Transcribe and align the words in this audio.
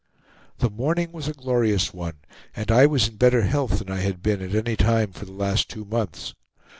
The 0.57 0.71
morning 0.71 1.11
was 1.11 1.27
a 1.27 1.31
glorious 1.33 1.93
one, 1.93 2.15
and 2.55 2.71
I 2.71 2.87
was 2.87 3.07
in 3.07 3.17
better 3.17 3.43
health 3.43 3.77
than 3.77 3.91
I 3.91 3.99
had 3.99 4.23
been 4.23 4.41
at 4.41 4.55
any 4.55 4.75
time 4.75 5.11
for 5.11 5.25
the 5.25 5.31
last 5.31 5.69
two 5.69 5.85
months. 5.85 6.33